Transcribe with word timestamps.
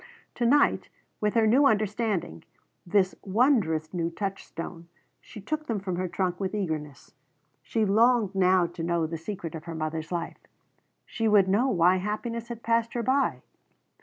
To 0.33 0.47
night, 0.47 0.89
with 1.19 1.35
her 1.35 1.45
new 1.45 1.67
understanding, 1.67 2.43
this 2.87 3.13
wondrous 3.23 3.93
new 3.93 4.09
touchstone, 4.09 4.87
she 5.19 5.39
took 5.39 5.67
them 5.67 5.79
from 5.79 5.97
her 5.97 6.07
trunk 6.07 6.39
with 6.39 6.55
eagerness. 6.55 7.13
She 7.61 7.85
longed 7.85 8.33
now 8.33 8.65
to 8.65 8.81
know 8.81 9.05
the 9.05 9.19
secret 9.19 9.53
of 9.53 9.65
her 9.65 9.75
mother's 9.75 10.11
life; 10.11 10.39
she 11.05 11.27
would 11.27 11.47
know 11.47 11.67
why 11.67 11.97
happiness 11.97 12.47
had 12.47 12.63
passed 12.63 12.93
her 12.95 13.03
by. 13.03 13.43